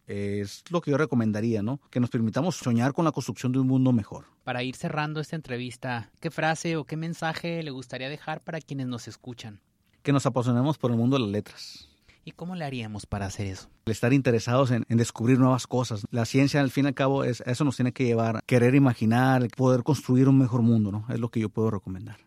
es 0.08 0.64
lo 0.70 0.82
que 0.82 0.92
yo 0.92 0.98
recomendaría, 0.98 1.62
¿no? 1.62 1.80
Que 1.90 2.00
nos 2.00 2.10
permitamos 2.10 2.56
soñar 2.56 2.94
con 2.94 3.06
la 3.06 3.12
construcción 3.12 3.52
de 3.52 3.60
un 3.60 3.68
mundo 3.68 3.92
mejor. 3.92 4.26
Para 4.44 4.64
ir 4.64 4.76
cerrando 4.76 5.20
esta 5.20 5.36
entrevista, 5.36 6.12
¿qué 6.20 6.30
frase 6.30 6.76
o 6.78 6.86
qué 6.86 6.98
mensaje 6.98 7.64
le 7.64 7.72
gustaría 7.72 8.10
dejar 8.10 8.42
para 8.42 8.60
quienes 8.60 8.88
nos 8.88 9.08
escuchan? 9.08 9.62
Que 10.02 10.12
nos 10.12 10.26
apasionemos 10.26 10.78
por 10.78 10.92
el 10.92 10.98
mundo 10.98 11.18
de 11.18 11.24
las 11.24 11.32
letras. 11.32 11.90
¿Y 12.26 12.32
cómo 12.32 12.56
le 12.56 12.64
haríamos 12.64 13.06
para 13.06 13.26
hacer 13.26 13.48
eso? 13.48 13.70
Estar 13.86 14.14
interesados 14.14 14.72
en, 14.72 14.86
en, 14.88 14.98
descubrir 14.98 15.40
nuevas 15.40 15.68
cosas. 15.68 16.06
La 16.10 16.26
ciencia, 16.26 16.62
al 16.62 16.72
fin 16.72 16.86
y 16.86 16.88
al 16.88 16.94
cabo, 16.94 17.26
es, 17.26 17.42
eso 17.46 17.66
nos 17.66 17.76
tiene 17.76 17.92
que 17.92 18.06
llevar 18.06 18.38
a 18.38 18.42
querer 18.46 18.76
imaginar, 18.76 19.48
poder 19.58 19.84
construir 19.84 20.30
un 20.30 20.38
mejor 20.38 20.62
mundo, 20.62 20.92
¿no? 20.92 21.06
Es 21.10 21.20
lo 21.20 21.30
que 21.30 21.42
yo 21.42 21.50
puedo 21.50 21.70
recomendar. 21.70 22.18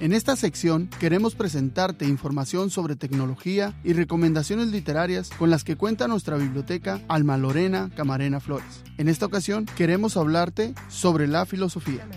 En 0.00 0.14
esta 0.14 0.34
sección 0.34 0.88
queremos 0.98 1.34
presentarte 1.34 2.06
información 2.06 2.70
sobre 2.70 2.96
tecnología 2.96 3.78
y 3.84 3.92
recomendaciones 3.92 4.68
literarias 4.68 5.28
con 5.28 5.50
las 5.50 5.62
que 5.62 5.76
cuenta 5.76 6.08
nuestra 6.08 6.38
biblioteca 6.38 7.02
Alma 7.06 7.36
Lorena 7.36 7.90
Camarena 7.94 8.40
Flores. 8.40 8.82
En 8.96 9.10
esta 9.10 9.26
ocasión 9.26 9.66
queremos 9.66 10.16
hablarte 10.16 10.74
sobre 10.88 11.28
la 11.28 11.44
filosofía. 11.44 12.08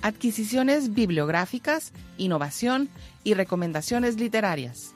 Adquisiciones 0.00 0.94
bibliográficas, 0.94 1.92
innovación 2.16 2.88
y 3.24 3.34
recomendaciones 3.34 4.14
literarias. 4.14 4.94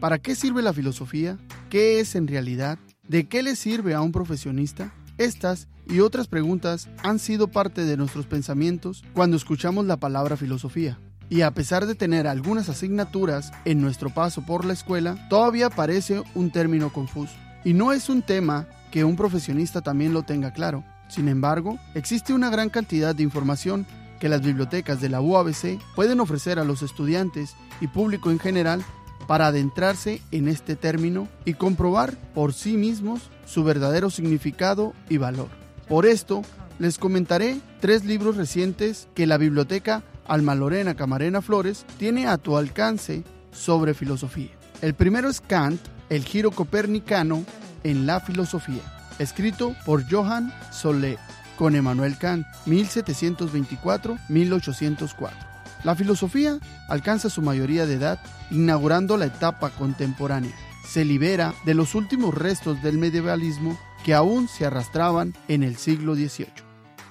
¿Para 0.00 0.18
qué 0.18 0.34
sirve 0.34 0.60
la 0.60 0.74
filosofía? 0.74 1.38
¿Qué 1.70 2.00
es 2.00 2.16
en 2.16 2.26
realidad? 2.26 2.78
¿De 3.08 3.28
qué 3.28 3.42
le 3.42 3.56
sirve 3.56 3.94
a 3.94 4.02
un 4.02 4.12
profesionista? 4.12 4.92
Estas 5.16 5.68
y 5.86 6.00
otras 6.00 6.28
preguntas 6.28 6.90
han 7.02 7.18
sido 7.18 7.48
parte 7.48 7.86
de 7.86 7.96
nuestros 7.96 8.26
pensamientos 8.26 9.02
cuando 9.14 9.38
escuchamos 9.38 9.86
la 9.86 9.96
palabra 9.96 10.36
filosofía. 10.36 10.98
Y 11.30 11.40
a 11.40 11.50
pesar 11.52 11.86
de 11.86 11.94
tener 11.94 12.26
algunas 12.26 12.68
asignaturas 12.68 13.52
en 13.64 13.80
nuestro 13.80 14.10
paso 14.10 14.44
por 14.44 14.66
la 14.66 14.74
escuela, 14.74 15.16
todavía 15.30 15.70
parece 15.70 16.22
un 16.34 16.50
término 16.50 16.92
confuso. 16.92 17.34
Y 17.64 17.72
no 17.72 17.92
es 17.92 18.10
un 18.10 18.20
tema 18.20 18.68
que 18.90 19.02
un 19.02 19.16
profesionista 19.16 19.80
también 19.80 20.12
lo 20.12 20.24
tenga 20.24 20.52
claro. 20.52 20.84
Sin 21.08 21.26
embargo, 21.28 21.78
existe 21.94 22.34
una 22.34 22.50
gran 22.50 22.68
cantidad 22.68 23.14
de 23.14 23.22
información 23.22 23.86
que 24.20 24.28
las 24.28 24.42
bibliotecas 24.42 25.00
de 25.00 25.08
la 25.08 25.22
UABC 25.22 25.80
pueden 25.94 26.20
ofrecer 26.20 26.58
a 26.58 26.64
los 26.64 26.82
estudiantes 26.82 27.56
y 27.80 27.86
público 27.86 28.30
en 28.30 28.38
general 28.38 28.84
para 29.26 29.48
adentrarse 29.48 30.20
en 30.30 30.48
este 30.48 30.76
término 30.76 31.28
y 31.44 31.54
comprobar 31.54 32.16
por 32.34 32.52
sí 32.52 32.76
mismos 32.76 33.22
su 33.46 33.64
verdadero 33.64 34.10
significado 34.10 34.92
y 35.08 35.16
valor. 35.16 35.48
Por 35.88 36.06
esto, 36.06 36.42
les 36.78 36.98
comentaré 36.98 37.58
tres 37.80 38.04
libros 38.04 38.36
recientes 38.36 39.08
que 39.14 39.26
la 39.26 39.38
biblioteca 39.38 40.02
Alma 40.26 40.54
Lorena 40.54 40.94
Camarena 40.94 41.42
Flores 41.42 41.84
tiene 41.98 42.26
a 42.26 42.38
tu 42.38 42.56
alcance 42.56 43.24
sobre 43.52 43.94
filosofía. 43.94 44.50
El 44.82 44.94
primero 44.94 45.28
es 45.28 45.40
Kant, 45.40 45.80
el 46.10 46.24
giro 46.24 46.50
copernicano 46.50 47.44
en 47.84 48.06
la 48.06 48.20
filosofía, 48.20 48.82
escrito 49.18 49.74
por 49.84 50.10
Johann 50.10 50.52
Solé 50.72 51.18
con 51.56 51.74
Emmanuel 51.74 52.16
Kant, 52.18 52.46
1724-1804. 52.66 55.55
La 55.86 55.94
filosofía 55.94 56.58
alcanza 56.88 57.30
su 57.30 57.42
mayoría 57.42 57.86
de 57.86 57.94
edad 57.94 58.18
inaugurando 58.50 59.16
la 59.16 59.26
etapa 59.26 59.70
contemporánea. 59.70 60.50
Se 60.84 61.04
libera 61.04 61.54
de 61.64 61.74
los 61.74 61.94
últimos 61.94 62.34
restos 62.34 62.82
del 62.82 62.98
medievalismo 62.98 63.78
que 64.04 64.12
aún 64.12 64.48
se 64.48 64.66
arrastraban 64.66 65.32
en 65.46 65.62
el 65.62 65.76
siglo 65.76 66.16
XVIII 66.16 66.48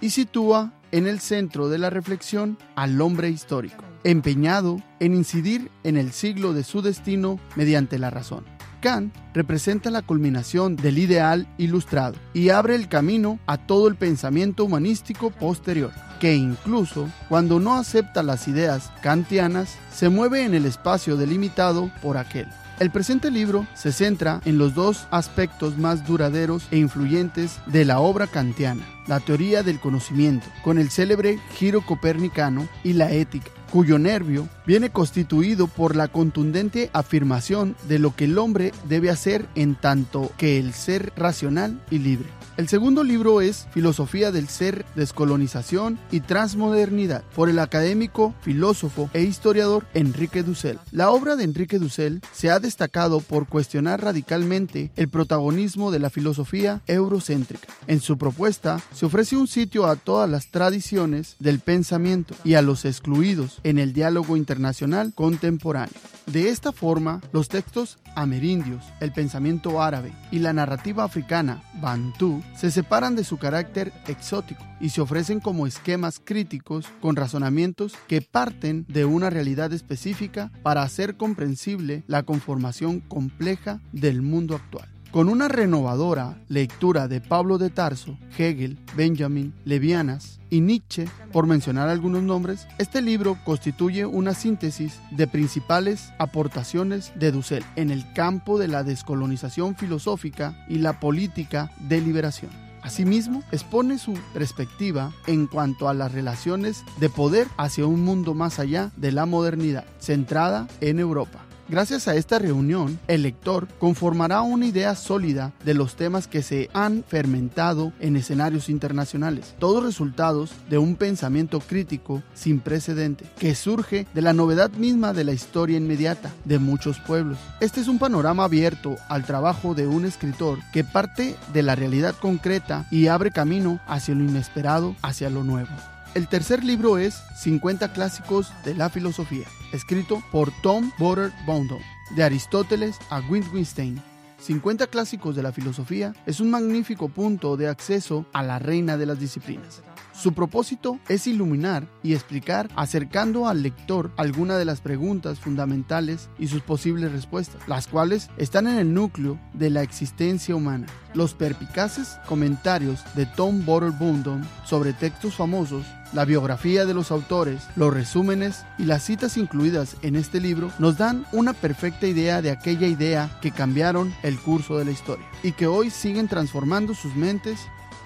y 0.02 0.10
sitúa 0.10 0.74
en 0.92 1.08
el 1.08 1.22
centro 1.22 1.70
de 1.70 1.78
la 1.78 1.90
reflexión 1.90 2.58
al 2.76 3.00
hombre 3.00 3.30
histórico. 3.30 3.86
empeñado 4.04 4.82
en 5.00 5.16
incidir 5.16 5.72
en 5.86 5.96
el 5.96 6.12
siglo 6.12 6.52
de 6.52 6.66
su 6.66 6.82
destino 6.82 7.40
mediante 7.56 7.98
la 7.98 8.10
razón. 8.10 8.55
Kant 8.80 9.14
representa 9.34 9.90
la 9.90 10.02
culminación 10.02 10.76
del 10.76 10.98
ideal 10.98 11.48
ilustrado 11.58 12.16
y 12.34 12.50
abre 12.50 12.76
el 12.76 12.88
camino 12.88 13.40
a 13.46 13.58
todo 13.58 13.88
el 13.88 13.96
pensamiento 13.96 14.66
humanístico 14.66 15.32
posterior, 15.32 15.92
que 16.20 16.36
incluso 16.36 17.10
cuando 17.30 17.60
no 17.60 17.76
acepta 17.76 18.24
las 18.24 18.48
ideas 18.48 18.92
kantianas, 19.02 19.76
se 19.92 20.10
mueve 20.10 20.44
en 20.44 20.54
el 20.54 20.66
espacio 20.66 21.18
delimitado 21.18 21.92
por 22.02 22.18
aquel. 22.18 22.48
El 22.80 22.92
presente 22.92 23.32
libro 23.32 23.66
se 23.74 23.94
centra 23.94 24.42
en 24.44 24.58
los 24.58 24.76
dos 24.76 25.08
aspectos 25.10 25.78
más 25.78 26.06
duraderos 26.06 26.68
e 26.72 26.78
influyentes 26.78 27.60
de 27.68 27.86
la 27.86 28.00
obra 28.00 28.28
kantiana, 28.28 28.84
la 29.08 29.20
teoría 29.20 29.64
del 29.64 29.80
conocimiento, 29.80 30.48
con 30.64 30.78
el 30.78 30.90
célebre 30.90 31.40
giro 31.54 31.82
copernicano 31.82 32.68
y 32.84 32.94
la 32.94 33.12
ética, 33.12 33.52
cuyo 33.72 34.00
nervio 34.00 34.48
viene 34.66 34.90
constituido 34.90 35.68
por 35.68 35.96
la 35.96 36.08
contundente 36.08 36.90
afirmación 36.94 37.76
de 37.88 38.00
lo 38.00 38.16
que 38.16 38.26
el 38.26 38.38
hombre 38.38 38.72
debe 38.88 39.10
hacer 39.10 39.48
en 39.56 39.76
tanto 39.76 40.32
que 40.38 40.60
el 40.60 40.74
ser 40.74 41.14
racional 41.16 41.82
y 41.92 42.00
libre. 42.00 42.30
El 42.58 42.70
segundo 42.70 43.04
libro 43.04 43.42
es 43.42 43.68
Filosofía 43.74 44.32
del 44.32 44.48
Ser, 44.48 44.86
Descolonización 44.96 46.00
y 46.10 46.22
Transmodernidad, 46.22 47.22
por 47.36 47.50
el 47.50 47.60
académico, 47.60 48.34
filósofo 48.40 49.10
e 49.12 49.24
historiador 49.24 49.86
Enrique 49.94 50.42
Dussel. 50.42 50.80
La 50.92 51.10
obra 51.12 51.36
de 51.36 51.44
Enrique 51.44 51.80
Dussel 51.80 52.22
se 52.32 52.50
ha 52.50 52.62
destacado 52.62 53.20
por 53.20 53.48
cuestionar 53.48 54.02
radicalmente 54.02 54.90
el 54.96 55.10
protagonismo 55.10 55.92
de 55.92 56.00
la 56.00 56.10
filosofía 56.10 56.82
eurocéntrica. 56.88 57.68
En 57.88 58.00
su 58.00 58.18
propuesta 58.18 58.82
se 58.96 59.06
ofrece 59.06 59.36
un 59.36 59.48
sitio 59.48 59.88
a 59.88 59.98
todas 59.98 60.30
las 60.30 60.48
tradiciones 60.52 61.36
del 61.40 61.60
pensamiento 61.60 62.34
y 62.46 62.54
a 62.54 62.62
los 62.62 62.86
excluidos 62.86 63.60
en 63.64 63.78
el 63.78 63.92
diálogo 63.92 64.38
internacional 64.38 65.12
contemporáneo. 65.14 66.00
De 66.28 66.50
esta 66.50 66.72
forma, 66.72 67.22
los 67.34 67.50
textos 67.50 68.00
amerindios, 68.16 68.86
el 69.02 69.12
pensamiento 69.12 69.82
árabe 69.84 70.14
y 70.32 70.40
la 70.40 70.54
narrativa 70.54 71.04
africana, 71.04 71.62
bantú, 71.82 72.42
se 72.56 72.72
separan 72.72 73.18
de 73.18 73.26
su 73.26 73.38
carácter 73.38 73.92
exótico 74.08 74.64
y 74.80 74.90
se 74.90 75.02
ofrecen 75.02 75.42
como 75.42 75.68
esquemas 75.68 76.22
críticos 76.24 76.88
con 77.02 77.18
razonamientos 77.18 77.94
que 78.08 78.22
parten 78.22 78.86
de 78.88 79.04
una 79.04 79.30
realidad 79.30 79.74
específica 79.74 80.52
para 80.64 80.84
hacer 80.84 81.18
comprensible 81.18 82.06
la 82.08 82.24
conformación 82.24 83.02
compleja 83.02 83.82
del 83.92 84.22
mundo 84.22 84.56
actual. 84.56 84.95
Con 85.16 85.30
una 85.30 85.48
renovadora 85.48 86.38
lectura 86.50 87.08
de 87.08 87.22
Pablo 87.22 87.58
de 87.58 87.70
Tarso, 87.70 88.18
Hegel, 88.38 88.78
Benjamin, 88.98 89.54
Levianas 89.64 90.42
y 90.50 90.60
Nietzsche, 90.60 91.08
por 91.32 91.48
mencionar 91.48 91.88
algunos 91.88 92.22
nombres, 92.22 92.68
este 92.80 93.02
libro 93.02 93.38
constituye 93.46 94.06
una 94.06 94.34
síntesis 94.34 95.00
de 95.12 95.26
principales 95.26 96.12
aportaciones 96.20 97.14
de 97.16 97.32
Dussel 97.32 97.64
en 97.78 97.92
el 97.92 98.12
campo 98.12 98.60
de 98.60 98.68
la 98.68 98.84
descolonización 98.84 99.78
filosófica 99.78 100.66
y 100.68 100.80
la 100.80 101.00
política 101.00 101.72
de 101.80 102.02
liberación. 102.02 102.52
Asimismo, 102.82 103.42
expone 103.54 104.00
su 104.00 104.16
perspectiva 104.34 105.14
en 105.28 105.48
cuanto 105.48 105.88
a 105.88 105.94
las 105.94 106.12
relaciones 106.12 106.84
de 107.00 107.10
poder 107.10 107.48
hacia 107.56 107.86
un 107.86 108.04
mundo 108.04 108.34
más 108.34 108.60
allá 108.60 108.92
de 108.98 109.14
la 109.14 109.26
modernidad, 109.26 109.86
centrada 109.98 110.68
en 110.82 111.00
Europa. 111.00 111.46
Gracias 111.68 112.08
a 112.08 112.14
esta 112.14 112.38
reunión, 112.38 113.00
el 113.08 113.24
lector 113.24 113.68
conformará 113.80 114.44
una 114.44 114.68
idea 114.68 114.94
sólida 114.94 115.52
de 115.64 115.74
los 115.74 115.96
temas 115.96 116.28
que 116.28 116.44
se 116.44 116.70
han 116.74 117.04
fermentado 117.04 117.92
en 118.00 118.16
escenarios 118.16 118.70
internacionales, 118.70 119.56
todos 119.58 119.84
resultados 119.84 120.52
de 120.70 120.78
un 120.78 120.96
pensamiento 120.96 121.60
crítico 121.60 122.22
sin 122.36 122.60
precedente, 122.60 123.26
que 123.40 123.56
surge 123.56 124.06
de 124.14 124.22
la 124.22 124.34
novedad 124.34 124.70
misma 124.74 125.12
de 125.12 125.24
la 125.24 125.34
historia 125.34 125.78
inmediata 125.78 126.32
de 126.44 126.60
muchos 126.60 127.00
pueblos. 127.00 127.40
Este 127.60 127.82
es 127.82 127.88
un 127.88 127.98
panorama 127.98 128.44
abierto 128.44 128.98
al 129.10 129.26
trabajo 129.26 129.74
de 129.74 129.88
un 129.88 130.06
escritor 130.06 130.60
que 130.72 130.84
parte 130.84 131.36
de 131.52 131.64
la 131.64 131.74
realidad 131.74 132.14
concreta 132.22 132.86
y 132.92 133.08
abre 133.08 133.32
camino 133.32 133.80
hacia 133.88 134.14
lo 134.14 134.24
inesperado, 134.24 134.96
hacia 135.02 135.32
lo 135.32 135.44
nuevo. 135.44 135.72
El 136.16 136.30
tercer 136.30 136.64
libro 136.64 136.98
es 136.98 137.22
50 137.36 137.92
clásicos 137.92 138.54
de 138.64 138.74
la 138.74 138.90
filosofía, 138.90 139.46
escrito 139.74 140.24
por 140.32 140.50
Tom 140.62 140.94
Botter 140.98 141.34
Bondo, 141.46 141.78
de 142.16 142.24
Aristóteles 142.24 142.96
a 143.10 143.20
Wittgenstein. 143.20 144.02
50 144.40 144.88
clásicos 144.88 145.36
de 145.36 145.44
la 145.44 145.52
filosofía 145.52 146.14
es 146.26 146.40
un 146.40 146.52
magnífico 146.52 147.10
punto 147.10 147.58
de 147.58 147.68
acceso 147.68 148.26
a 148.32 148.44
la 148.44 148.60
reina 148.60 148.96
de 148.96 149.08
las 149.08 149.20
disciplinas. 149.20 149.84
Su 150.18 150.34
propósito 150.34 150.98
es 151.10 151.28
iluminar 151.28 151.88
y 152.02 152.14
explicar 152.14 152.70
acercando 152.78 153.50
al 153.50 153.62
lector 153.62 154.12
algunas 154.16 154.58
de 154.58 154.64
las 154.64 154.80
preguntas 154.80 155.40
fundamentales 155.40 156.30
y 156.40 156.48
sus 156.48 156.62
posibles 156.62 157.12
respuestas, 157.12 157.68
las 157.68 157.88
cuales 157.88 158.30
están 158.38 158.68
en 158.68 158.78
el 158.78 158.94
núcleo 158.94 159.38
de 159.54 159.70
la 159.70 159.84
existencia 159.84 160.56
humana. 160.56 160.88
Los 161.14 161.34
perpicaces 161.34 162.18
comentarios 162.28 163.02
de 163.16 163.26
Tom 163.26 163.66
Botter 163.66 163.92
Bundon 163.92 164.48
sobre 164.64 164.94
textos 164.94 165.36
famosos, 165.36 165.86
la 166.16 166.26
biografía 166.26 166.86
de 166.86 166.94
los 166.94 167.12
autores, 167.12 167.62
los 167.76 167.94
resúmenes 167.94 168.66
y 168.78 168.86
las 168.86 169.04
citas 169.04 169.36
incluidas 169.38 169.98
en 170.02 170.16
este 170.16 170.40
libro 170.40 170.72
nos 170.80 170.98
dan 170.98 171.26
una 171.34 171.54
perfecta 171.54 172.08
idea 172.08 172.42
de 172.42 172.52
aquella 172.52 172.88
idea 172.88 173.38
que 173.42 173.52
cambiaron 173.52 174.16
el 174.24 174.40
curso 174.40 174.78
de 174.78 174.86
la 174.86 174.92
historia 174.92 175.26
y 175.44 175.52
que 175.52 175.68
hoy 175.68 175.90
siguen 175.90 176.30
transformando 176.30 176.96
sus 176.96 177.16
mentes 177.16 177.60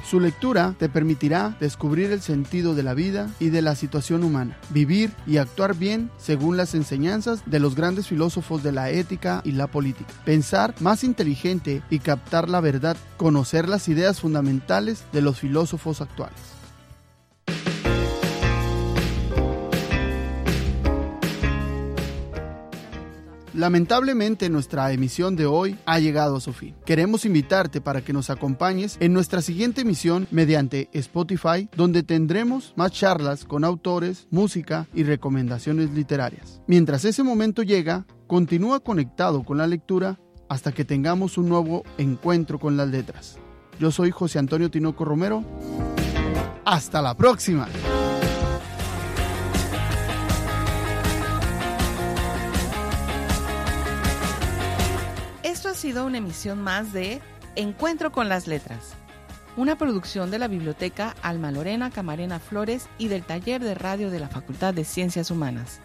su 0.04 0.20
lectura 0.20 0.76
te 0.80 0.90
permitirá 0.90 1.56
descubrir 1.60 2.12
el 2.12 2.22
sentido 2.22 2.74
de 2.74 2.84
la 2.84 2.94
vida 2.94 3.30
y 3.40 3.50
de 3.50 3.62
la 3.62 3.76
situación 3.76 4.24
humana, 4.24 4.58
vivir 4.70 5.12
y 5.28 5.38
actuar 5.38 5.76
bien 5.76 6.10
según 6.18 6.58
las 6.58 6.74
enseñanzas 6.74 7.44
de 7.46 7.60
los 7.60 7.76
grandes 7.76 8.08
filósofos 8.08 8.64
de 8.64 8.72
la 8.72 8.90
ética 8.90 9.42
y 9.44 9.52
la 9.52 9.68
política, 9.68 10.12
pensar 10.26 10.74
más 10.80 11.04
inteligente 11.04 11.84
y 11.90 12.00
captar 12.00 12.50
la 12.50 12.62
verdad, 12.62 12.98
conocer 13.18 13.70
las 13.70 13.88
ideas 13.88 14.22
fundamentales 14.22 15.04
de 15.12 15.22
los 15.22 15.38
filósofos 15.38 16.02
actuales. 16.02 16.59
Lamentablemente 23.54 24.50
nuestra 24.50 24.92
emisión 24.92 25.36
de 25.36 25.46
hoy 25.46 25.78
ha 25.86 26.00
llegado 26.00 26.38
a 26.38 26.42
su 26.42 26.54
fin. 26.54 26.76
Queremos 26.86 27.26
invitarte 27.26 27.82
para 27.82 28.02
que 28.02 28.14
nos 28.14 28.30
acompañes 28.30 28.98
en 29.00 29.14
nuestra 29.14 29.42
siguiente 29.42 29.82
emisión 29.82 30.28
mediante 30.32 30.90
Spotify, 30.94 31.70
donde 31.76 32.04
tendremos 32.04 32.74
más 32.76 32.92
charlas 32.92 33.46
con 33.46 33.64
autores, 33.64 34.28
música 34.30 34.88
y 34.94 35.04
recomendaciones 35.04 35.92
literarias. 35.92 36.62
Mientras 36.68 37.06
ese 37.06 37.24
momento 37.24 37.64
llega, 37.64 38.06
continúa 38.28 38.80
conectado 38.80 39.44
con 39.44 39.58
la 39.58 39.68
lectura 39.68 40.20
hasta 40.48 40.72
que 40.72 40.86
tengamos 40.86 41.38
un 41.38 41.50
nuevo 41.50 41.84
encuentro 41.98 42.60
con 42.60 42.78
las 42.78 42.90
letras. 42.90 43.38
Yo 43.80 43.92
soy 43.92 44.12
José 44.12 44.40
Antonio 44.40 44.70
Tinoco 44.70 45.06
Romero. 45.06 45.44
Hasta 46.66 47.02
la 47.02 47.16
próxima. 47.16 47.68
Una 55.98 56.20
emisión 56.20 56.62
más 56.62 56.94
de 56.94 57.20
Encuentro 57.56 58.12
con 58.12 58.30
las 58.30 58.48
Letras, 58.48 58.94
una 59.58 59.76
producción 59.76 60.30
de 60.30 60.38
la 60.38 60.48
Biblioteca 60.48 61.16
Alma 61.24 61.52
Lorena 61.52 61.90
Camarena 61.90 62.40
Flores 62.40 62.88
y 63.00 63.08
del 63.08 63.24
Taller 63.24 63.62
de 63.62 63.74
Radio 63.74 64.12
de 64.12 64.20
la 64.20 64.30
Facultad 64.30 64.74
de 64.74 64.86
Ciencias 64.86 65.32
Humanas. 65.32 65.82